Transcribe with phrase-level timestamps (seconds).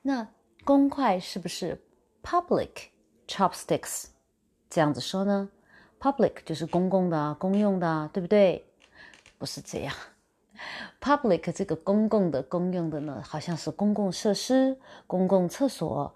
[0.00, 0.26] 那
[0.64, 1.78] 公筷是不是
[2.28, 2.88] ？Public
[3.28, 4.06] chopsticks，
[4.68, 5.48] 这样子说呢
[6.00, 8.66] ？Public 就是公共的、公用的，对不对？
[9.38, 9.94] 不是这样。
[11.00, 16.12] Public 这个公共的、公用的呢，好像是公共设施、公共厕所。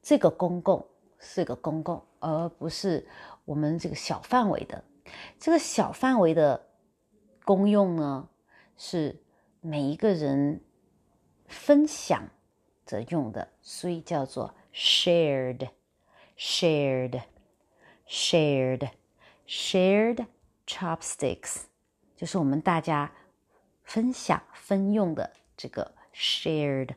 [0.00, 0.86] 这个公共
[1.18, 3.06] 是个公共，而不是
[3.44, 4.82] 我们这个小范围的。
[5.38, 6.58] 这个小范围的
[7.44, 8.26] 公用呢，
[8.78, 9.14] 是
[9.60, 10.62] 每一个人
[11.48, 12.26] 分享
[12.86, 14.54] 着用的，所以叫做。
[14.72, 15.68] Shared,
[16.36, 17.22] shared,
[18.08, 18.90] shared,
[19.46, 20.26] shared
[20.66, 21.62] chopsticks，
[22.16, 23.12] 就是我们大家
[23.82, 26.90] 分享分用的这个 shared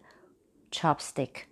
[0.71, 1.43] chopstick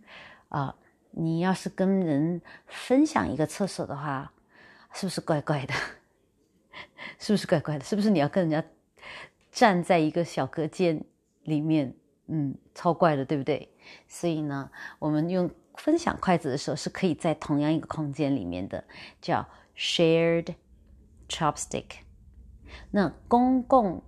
[0.50, 0.76] 啊。
[1.12, 4.32] 你要是跟人分享一个厕所的话，
[4.94, 5.74] 是不是怪怪的？
[7.20, 7.84] 是不是怪怪的？
[7.84, 8.66] 是不是你要跟人家
[9.52, 11.04] 站在一个小隔间
[11.44, 11.94] 里面？
[12.28, 13.68] 嗯，超怪的，对不对？
[14.08, 15.50] 所以呢，我们用。
[15.76, 18.84] 分享筷子的时候是可以在同样一个空间里面的，
[19.22, 20.56] 叫 shared
[21.28, 21.86] chopstick。
[22.92, 24.04] 那公共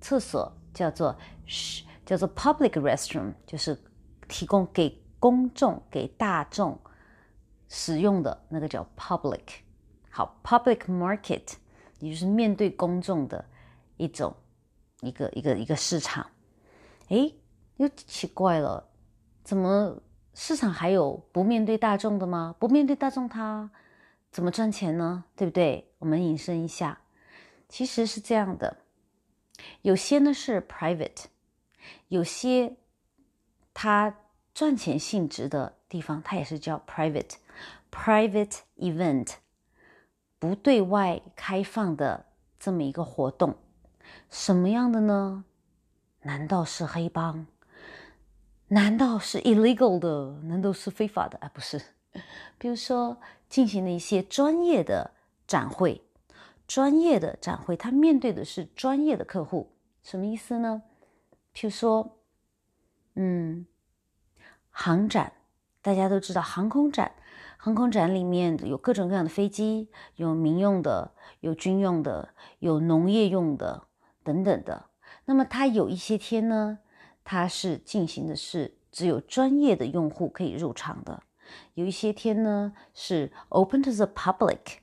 [0.00, 1.18] 厕所叫做
[2.04, 3.78] 叫做 public restroom，就是
[4.28, 6.78] 提供给公众、给大众
[7.68, 9.60] 使用的那个叫 public。
[10.10, 11.54] 好，public market
[11.98, 13.44] 也就是面对公众的
[13.96, 14.34] 一种
[15.00, 16.26] 一个一个一个市场。
[17.08, 17.32] 哎，
[17.76, 18.88] 又奇怪了，
[19.42, 20.02] 怎么？
[20.34, 22.54] 市场还有不面对大众的吗？
[22.58, 23.70] 不面对大众，他
[24.30, 25.24] 怎么赚钱呢？
[25.36, 25.90] 对不对？
[25.98, 27.00] 我们引申一下，
[27.68, 28.78] 其实是这样的：
[29.82, 31.24] 有些呢是 private，
[32.08, 32.76] 有些
[33.74, 34.16] 它
[34.54, 37.34] 赚钱性质的地方，它也是叫 private
[37.90, 39.34] private event，
[40.38, 42.26] 不对外开放的
[42.58, 43.56] 这么一个活动。
[44.30, 45.44] 什么样的呢？
[46.22, 47.46] 难道是黑帮？
[48.72, 50.40] 难道是 illegal 的？
[50.44, 51.36] 难道是非法的？
[51.38, 51.82] 啊，不是。
[52.56, 55.10] 比如说，进行了一些专业的
[55.44, 56.04] 展会，
[56.68, 59.72] 专业的展会，它面对的是专业的客户，
[60.04, 60.82] 什么意思呢？
[61.52, 62.20] 譬如说，
[63.14, 63.66] 嗯，
[64.70, 65.32] 航展，
[65.82, 67.10] 大家都知道航空展，
[67.56, 73.88] 航空展里面有各种各样的飞机，有民用的，有军用的，有农业用的
[74.22, 74.86] 等等的。
[75.24, 76.78] 那么它有一些天呢？
[77.24, 81.22] 它是进行的是只有专业的用户可以入场的，
[81.74, 84.78] 有一些天呢是 open to the public，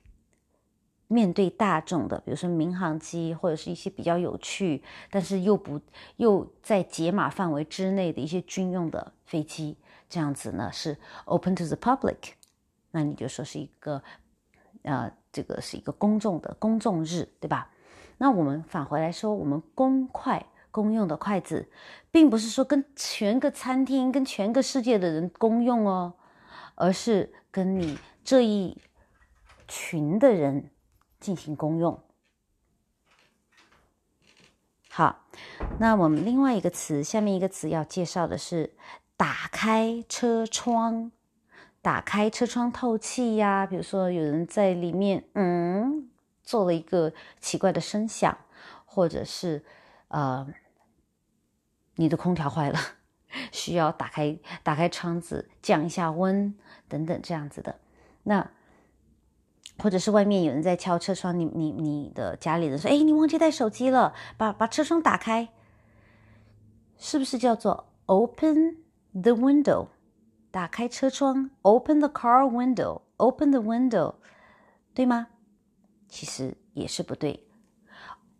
[1.06, 5.80] 面对大众的，比如说民航机或者是一些比较有趣，但是又不
[6.16, 9.76] 又在解码范围之内的一些军用的飞机，
[10.08, 10.96] 这样子呢是
[11.26, 12.32] open to the public，
[12.92, 14.02] 那你就说是一个，
[14.82, 17.70] 呃，这个是一个公众的公众日，对吧？
[18.16, 20.46] 那我们返回来说，我们公筷。
[20.78, 21.68] 公用的筷子，
[22.12, 26.14] 并不是说跟全个餐厅、跟全个世界的人公用哦，
[26.76, 28.80] 而是跟你这一
[29.66, 30.70] 群的人
[31.18, 32.00] 进行公用。
[34.88, 35.26] 好，
[35.80, 38.76] 那我们另外一个词，下面一个词要介绍的是
[39.16, 41.10] 打开车窗，
[41.82, 43.66] 打开车窗透气呀。
[43.66, 46.08] 比如说有人在里面，嗯，
[46.44, 48.38] 做了一个奇怪的声响，
[48.86, 49.64] 或者是。
[50.10, 50.46] 呃，
[51.98, 52.78] 你的空调坏了，
[53.50, 56.54] 需要打开打开窗子降一下温
[56.86, 57.80] 等等这样子的。
[58.22, 58.50] 那
[59.78, 65.48] 或者是外面有人在敲车窗，你你你的家里人说：“哎，你忘记带手机了，把把车窗打开。”
[66.96, 68.76] 是不是叫做 “open
[69.12, 69.88] the window”？
[70.50, 74.14] 打开车窗，“open the car window”，“open the window”，
[74.94, 75.28] 对吗？
[76.08, 77.46] 其实也是不对，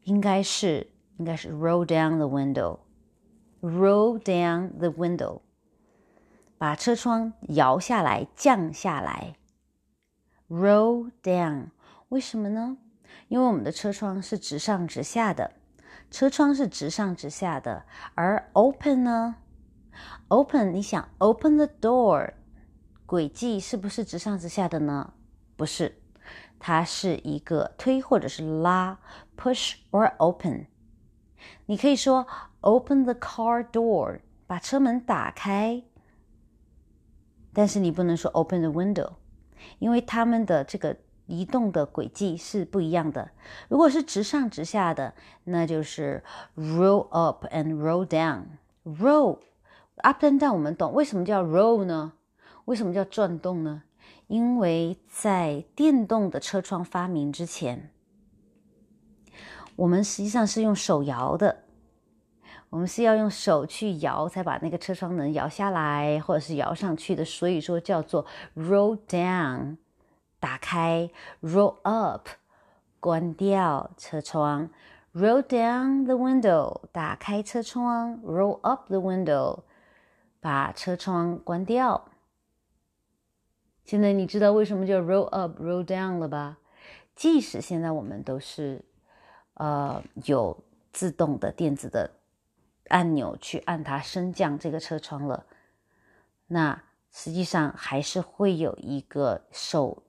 [0.04, 2.78] 应该是应该是 “roll down the window”
[3.60, 5.40] Roll down the window”，
[6.58, 9.34] 把车窗摇下来，降下来。
[10.48, 11.70] Roll down，
[12.08, 12.78] 为什么呢？
[13.28, 15.52] 因为我们的车窗是直上直下的，
[16.10, 17.84] 车窗是直上直下的，
[18.14, 19.36] 而 open 呢
[20.28, 22.34] ？open，你想 open the door，
[23.06, 25.14] 轨迹是不是直上直下的呢？
[25.56, 26.00] 不是，
[26.58, 29.00] 它是一个推或者是拉
[29.36, 30.66] ，push or open。
[31.66, 32.26] 你可以说
[32.60, 35.82] open the car door，把车门打开，
[37.52, 39.12] 但是你不能说 open the window。
[39.78, 40.96] 因为它们的这个
[41.26, 43.30] 移动的轨迹是不一样的。
[43.68, 45.14] 如果是直上直下的，
[45.44, 46.22] 那就是
[46.56, 48.44] roll up and roll down。
[48.84, 49.40] roll
[49.96, 52.12] up and down 我们懂，为什么叫 roll 呢？
[52.66, 53.82] 为什么叫转动呢？
[54.28, 57.90] 因为在电动的车窗发明之前，
[59.78, 61.64] 我们实际上是用手摇的。
[62.70, 67.24] 我们是要用手去摇，才把那个车窗能摇下来，或者是摇上去的。
[67.24, 68.26] 所以说叫做
[68.56, 69.76] roll down，
[70.40, 71.08] 打开
[71.40, 72.28] ；roll up，
[72.98, 74.68] 关掉车窗
[75.14, 79.60] ；roll down the window，打开车窗；roll up the window，
[80.40, 82.08] 把车窗关掉。
[83.84, 86.58] 现在你知道为什么叫 roll up、roll down 了吧？
[87.14, 88.84] 即使现在我们都是
[89.58, 90.56] 呃有
[90.92, 92.10] 自动的电子的。
[92.88, 95.44] 按钮去按它升降这个车窗了，
[96.46, 96.82] 那
[97.12, 100.04] 实际上还是会有一个手，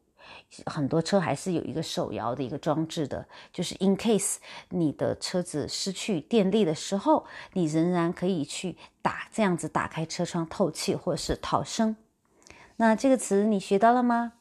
[0.65, 4.37] 很多车还是有一个手摇的一个装置的，就是 in case
[4.69, 11.97] 你的车子失去电力的时候，你仍然可以去打这样子打开车窗透气或是逃生。
[12.77, 14.31] 那这个词你学到了吗？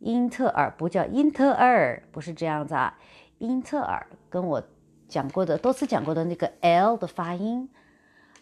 [0.00, 2.98] 英特尔不叫英特尔，不是这样子啊，
[3.38, 4.62] 英特尔跟我
[5.08, 7.70] 讲过的多次讲过的那个 L 的发音。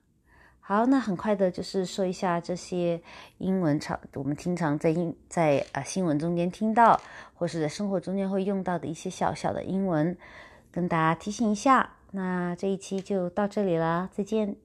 [0.67, 2.99] 好，那很快的就是说一下这些
[3.37, 6.99] 英文常我们经常在英在啊新闻中间听到，
[7.35, 10.17] 或是在生活中间会用到的一些小小的英文，
[10.73, 11.91] 跟大家提醒一下。
[12.13, 14.57] 那这一期就到这里了，再见。